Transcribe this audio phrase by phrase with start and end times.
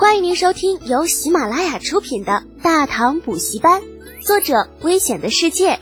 [0.00, 3.82] 欢迎您收听由喜马拉雅出品的《大唐补习班》，
[4.26, 5.78] 作者：危险的世界，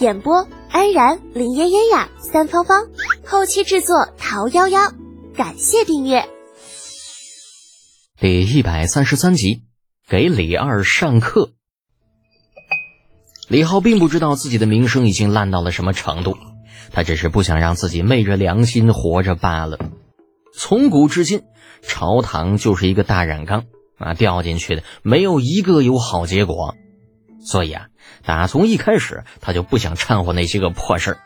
[0.00, 2.88] 演播：安然、林嫣嫣呀、三芳芳，
[3.24, 4.92] 后期制作：桃夭夭。
[5.36, 6.28] 感谢订阅。
[8.18, 9.62] 第一百三十三集，
[10.08, 11.52] 给李二上课。
[13.46, 16.36] 李浩并不知道自己的名声已经烂到了什么程度，
[16.90, 19.78] 他只是不想让自己昧着良心活着罢了。
[20.52, 21.44] 从古至今，
[21.82, 23.64] 朝堂就是一个大染缸
[23.98, 26.74] 啊，掉进去的没有一个有好结果。
[27.42, 27.86] 所以啊，
[28.24, 31.18] 打从一开始他就不想掺和那些个破事儿，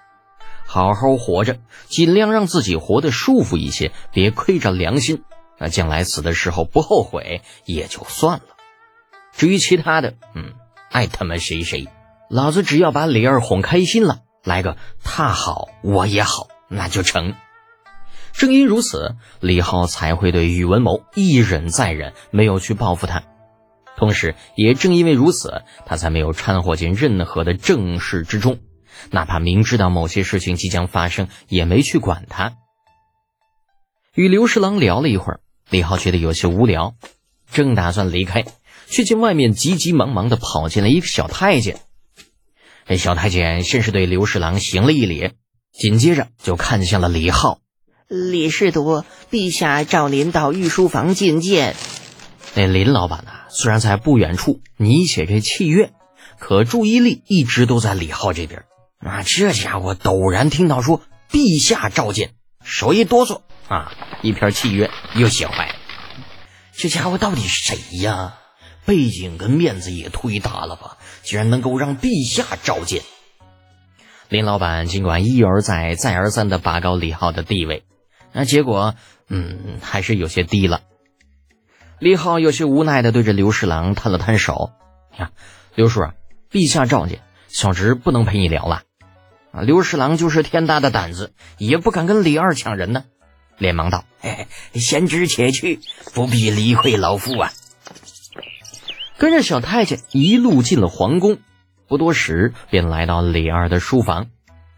[0.65, 5.25] 好好活着，尽量让自己活得舒服一些，别亏着良心。
[5.59, 8.45] 那将来死的时候不后悔也就算了。
[9.33, 10.53] 至于其他的，嗯，
[10.91, 11.89] 爱他妈谁谁，
[12.31, 17.35] 老子只要把李二哄开心了，来个他好我也好，那就成。
[18.37, 23.23] 正因如此，李浩才会对宇文谋一忍再忍，没有去报复他。
[23.97, 28.59] 同时，也正因为如此，他才没有掺和进任何的正事之中，
[29.13, 32.57] 哪怕明知道某些事情即将发生，也没去管他。
[34.15, 36.95] 与刘侍郎聊了一会儿，李浩觉得有些无聊，
[37.53, 38.45] 正打算离开，
[38.89, 41.79] 却见外面急急忙忙的跑进来一个小太监。
[42.87, 45.31] 这小太监先是对刘侍郎行了一礼，
[45.73, 47.61] 紧接着就看向了李浩。
[48.07, 51.75] 李侍读，陛下召您到御书房觐见。
[52.55, 55.91] 那林老板呐，虽然在不远处拟写这契约，
[56.39, 58.65] 可注意力一直都在李浩这边。
[58.99, 61.01] 啊，这家伙陡然听到说
[61.33, 63.91] “陛下召见”，手一哆嗦，啊，
[64.23, 65.75] 一篇契约又写坏了。
[66.77, 68.35] 这家伙到底谁呀？
[68.85, 70.99] 背景跟面子也忒大了吧？
[71.23, 73.03] 居然能够让陛下召见！
[74.29, 77.83] 林老板尽管一而再、再而三的拔高李浩的地位。
[78.35, 78.97] 那结果，
[79.29, 80.83] 嗯，还是有些低了。
[82.01, 84.73] 李浩有些无奈的对着刘侍郎摊了摊手
[85.17, 85.31] ：“呀，
[85.77, 86.15] 刘叔啊，
[86.51, 88.83] 陛下召见，小侄不能陪你聊了。”
[89.55, 93.05] 啊，刘侍郎就是天大的胆子，也不敢跟李二抢人呢，
[93.57, 95.79] 连忙道：“嘿嘿，贤侄且去，
[96.13, 97.53] 不必理会老夫啊。”
[99.17, 101.39] 跟着小太监一路进了皇宫，
[101.87, 104.27] 不多时便来到李二的书房，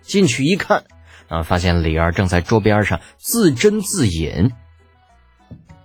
[0.02, 0.84] 进去一看。
[1.28, 1.42] 啊！
[1.42, 4.52] 发现李二正在桌边上自斟自饮。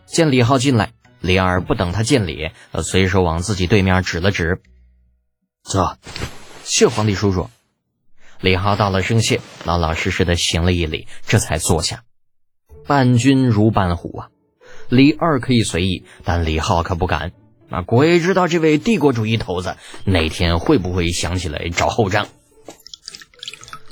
[0.06, 4.62] 见李浩进来，李二不等他见礼，呃，随手往自己对面指了指
[5.64, 5.98] ：“坐，
[6.64, 7.50] 谢皇帝叔叔。”
[8.42, 12.04] 李浩道了声谢，老老实实的行了一礼，这才坐下。
[12.88, 14.28] 伴君如伴虎啊！
[14.90, 17.32] 李二可以随意，但李浩可不敢。
[17.70, 22.28] 啊，鬼知道这位帝国主义头子哪天会不会想起来找后账。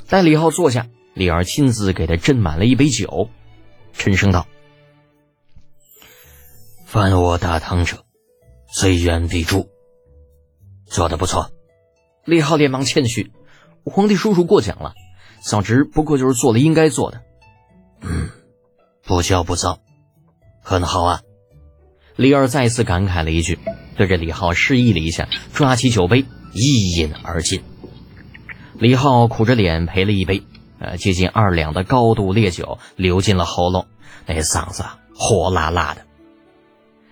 [0.08, 0.86] 待李浩坐下。
[1.14, 3.28] 李二亲自给他斟满了一杯酒，
[3.92, 4.46] 沉声道
[6.86, 8.04] ：“犯我大唐者，
[8.68, 9.68] 虽远必诛。”
[10.86, 11.50] 做的不错。
[12.24, 13.32] 李浩连忙谦虚
[13.84, 14.94] ：“皇帝叔叔过奖了，
[15.42, 17.22] 小侄不过就是做了应该做的。”
[18.02, 18.30] 嗯，
[19.04, 19.80] 不骄不躁，
[20.62, 21.22] 很好啊。
[22.16, 23.58] 李二再次感慨了一句，
[23.96, 27.62] 对着李浩示意了一下，抓起酒杯一饮而尽。
[28.74, 30.42] 李浩苦着脸赔了一杯。
[30.80, 33.86] 呃，接近二两的高度烈酒流进了喉咙，
[34.26, 34.82] 那嗓子
[35.14, 36.06] 火辣辣的。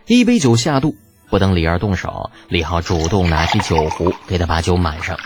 [0.06, 0.96] 一杯酒下肚，
[1.28, 5.18] 不等李二动手，李浩主动拿起酒壶给他把酒满上。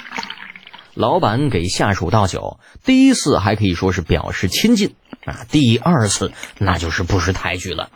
[0.94, 7.90] 老板给下属倒酒，第一次还可以说是表示亲近啊，第二次那就是不识抬举了。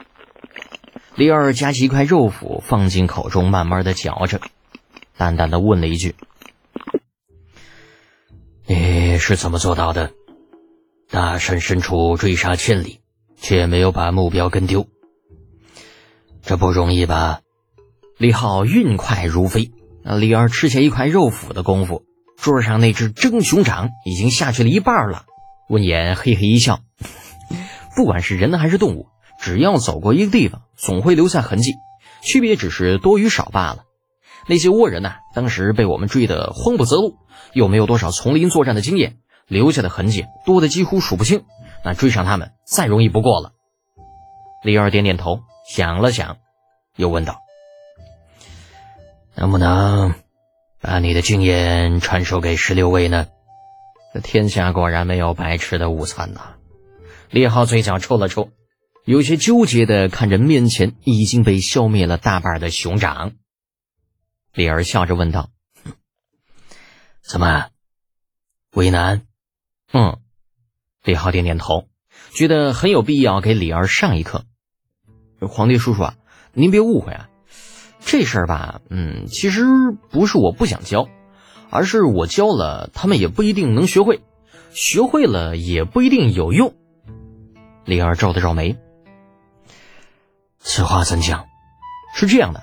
[1.16, 4.40] 李二夹起一块肉脯放进口中，慢慢的嚼着，
[5.16, 6.14] 淡淡的问了一句
[8.64, 10.12] ：“你是怎么做到的？”
[11.09, 12.99] 大山深处追杀千里，
[13.37, 14.89] 却没有把目标跟丢，
[16.43, 17.41] 这不容易吧？
[18.19, 19.71] 李浩运快如飞，
[20.19, 22.03] 李二吃下一块肉脯的功夫，
[22.37, 25.27] 桌上那只蒸熊掌已经下去了一半了。
[25.69, 26.81] 温言嘿嘿一笑，
[27.94, 29.06] 不管是人还是动物，
[29.41, 31.75] 只要走过一个地方，总会留下痕迹，
[32.20, 33.85] 区别只是多与少罢了。
[34.49, 37.17] 那些倭人呐，当时被我们追得慌不择路，
[37.52, 39.19] 又没有多少丛林作战的经验。
[39.48, 41.44] 留下的痕迹多的几乎数不清，
[41.84, 43.52] 那追上他们再容易不过了。
[44.62, 46.38] 李二点点头，想了想，
[46.96, 47.40] 又问道
[49.37, 50.14] ：“能不能
[50.81, 53.28] 把你的经验传授给十六位呢？”
[54.12, 56.56] 这天下果然没有白吃的午餐呐！
[57.31, 58.50] 李浩嘴角抽了抽，
[59.04, 63.34] 有些纠结的看着面前已经被消灭了大半的熊掌。
[64.54, 65.50] 李二笑着问道
[67.22, 67.66] ：“怎么
[68.72, 69.26] 为难？”
[69.93, 70.19] 嗯，
[71.05, 71.88] 李浩点点头，
[72.35, 74.44] 觉得很有必要给李二上一课。
[75.41, 76.15] 皇帝叔叔啊，
[76.53, 77.29] 您别误会啊，
[78.00, 79.65] 这事儿吧，嗯，其实
[80.11, 81.09] 不是我不想教，
[81.71, 84.23] 而是我教了他们也不一定能学会，
[84.73, 86.75] 学会了也不一定有用。
[87.85, 88.77] 李二皱了皱眉，
[90.59, 91.47] 此话怎讲？
[92.15, 92.62] 是这样的，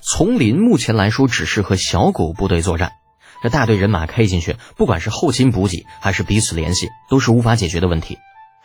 [0.00, 2.92] 丛林目前来说只适合小股部队作战，
[3.44, 8.16] 这大队人马开进去，不管是后勤补给还是彼此联系，都是无法解决的问题。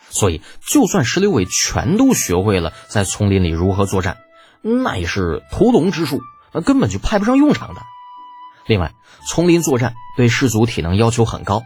[0.10, 4.20] 所以，就算石榴尾全都学会了在丛林里如何作战，
[4.62, 6.22] 那也是屠龙之术，
[6.54, 7.82] 那根本就派不上用场的。
[8.68, 8.94] 另外，
[9.28, 11.64] 丛林作战对士卒体能要求很高，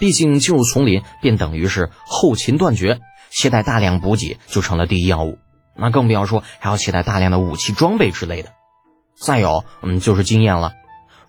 [0.00, 2.98] 毕竟进入丛林便等于是后勤断绝，
[3.30, 5.38] 携带大量补给就成了第一要务。
[5.76, 8.50] 那更不要说还要携带大量的武器装备之类的。
[9.16, 10.72] 再有，嗯，就是经验了，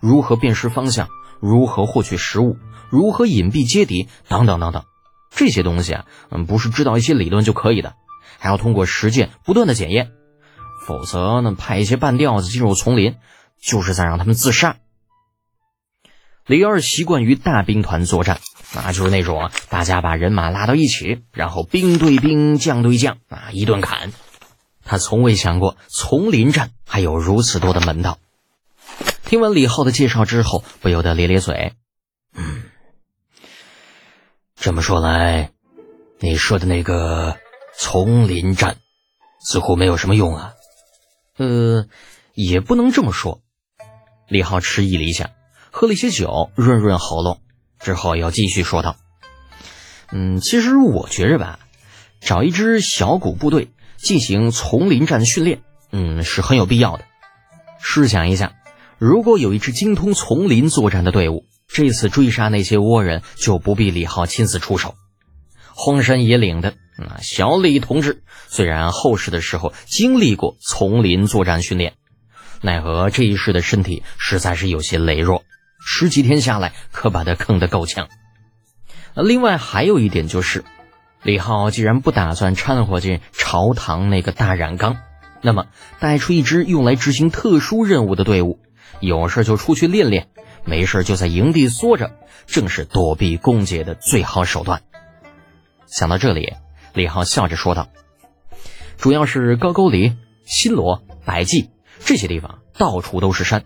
[0.00, 1.08] 如何辨识方向，
[1.40, 2.56] 如何获取食物，
[2.90, 4.84] 如何隐蔽接敌，等等等等。
[5.30, 7.94] 这些东西啊，嗯，不是知道一些理论就可以的，
[8.38, 10.10] 还要通过实践不断的检验，
[10.86, 13.16] 否则呢，派一些半吊子进入丛林，
[13.60, 14.76] 就是在让他们自杀。
[16.46, 18.40] 李二习惯于大兵团作战，
[18.74, 24.12] 那就是那种大家把人马拉到一起，然后兵对兵，将对将，啊，一顿砍。
[24.84, 28.18] 他从未想过丛林战还有如此多的门道。
[29.30, 31.74] 听完李浩的介绍之后，不由得咧咧嘴，
[32.34, 32.64] 嗯。
[34.56, 35.52] 这么说来，
[36.18, 37.36] 你说的那个
[37.78, 38.78] 丛林战
[39.40, 40.54] 似乎没有什么用啊？
[41.36, 41.86] 呃，
[42.34, 43.40] 也不能这么说。
[44.26, 45.30] 李浩迟疑了一下，
[45.70, 47.40] 喝了一些酒润润喉咙，
[47.78, 48.96] 之后又继续说道
[50.10, 51.60] ：“嗯，其实我觉着吧，
[52.20, 55.62] 找一支小股部队进行丛林战训练，
[55.92, 57.04] 嗯，是很有必要的。
[57.80, 58.54] 试想一下，
[59.00, 64.96] 如果有一支精通丛林作战的队伍。”这次追杀那些倭人就不必李浩亲自出手，
[65.72, 71.94] 荒山野岭的啊，小李同志虽然后世的时候经历过丛林作战训练，
[72.60, 75.44] 奈何这一世的身体实在是有些羸弱，
[75.80, 78.08] 十几天下来可把他坑得够呛。
[79.14, 80.64] 另外还有一点就是，
[81.22, 84.96] 李浩既然不打算掺和进朝堂那个大染缸，
[85.40, 85.66] 那么
[86.00, 88.58] 带出一支用来执行特殊任务的队伍，
[88.98, 90.28] 有事就出去练练。
[90.62, 94.82] 没事就在营地缩着，正是躲避公劫的最好手段。
[95.86, 96.52] 想到这里，
[96.92, 97.88] 李浩笑着说道
[98.98, 101.70] ：“主要是高沟里、新罗、百济
[102.00, 103.64] 这些地方到处都是山，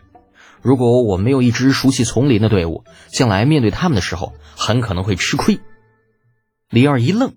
[0.63, 5.59] 如果我没有一支熟悉丛林的队伍，将来面对他们的时候，很可能会吃亏。”
[6.71, 7.35] 李二一愣：“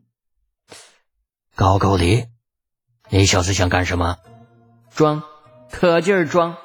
[1.55, 2.25] 高沟里，
[3.09, 4.17] 你小子想干什么？
[4.93, 5.23] 装，
[5.71, 6.57] 可劲儿装！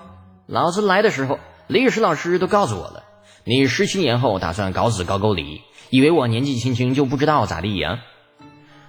[0.46, 3.04] 老子来的时候。”历史老师都告诉我了，
[3.44, 8.00] 你十七年后打算搞死高句丽，以为我年纪轻轻就不知道咋地呀？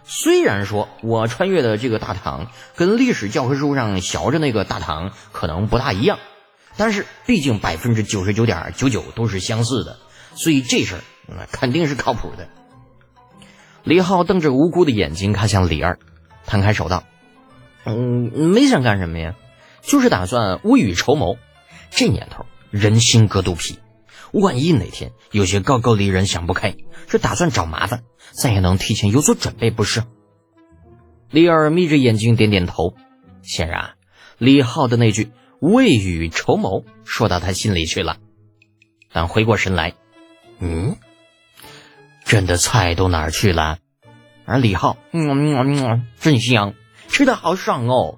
[0.04, 6.20] 虽然说我穿越的这个大唐跟历史教科书上学着那个大唐可能不大一样，
[6.76, 9.98] 但是毕竟百分之九十九点九九都是相似的，
[10.36, 12.50] 所以这事儿那肯定是靠谱的。
[13.84, 16.00] 李浩瞪着无辜的眼睛看向李二，
[16.46, 17.04] 摊开手道
[17.86, 19.36] ：“嗯，没想干什么呀，
[19.84, 21.38] 就是打算未雨绸缪。
[21.92, 23.78] 这年头。”人心隔肚皮，
[24.32, 26.76] 万一哪天有些高句丽人想不开，
[27.08, 28.02] 是打算找麻烦，
[28.32, 30.02] 咱也能提前有所准备，不是？
[31.30, 32.96] 李二眯着眼睛点点头，
[33.44, 33.94] 显然
[34.40, 35.32] 李浩的那句
[35.62, 38.18] “未雨绸缪”说到他心里去了。
[39.12, 39.94] 但回过神来，
[40.58, 40.98] 嗯，
[42.26, 43.78] 朕的菜都哪儿去了？
[44.46, 46.74] 而李浩，嗯嗯嗯，真香，
[47.08, 48.18] 吃的好爽哦。